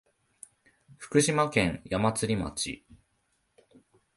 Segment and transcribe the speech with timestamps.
[0.97, 2.83] 福島県矢祭町